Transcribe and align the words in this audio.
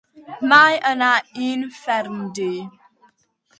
Mae 0.51 0.79
yna 0.91 1.09
un 1.49 1.67
ffermdy. 1.77 2.51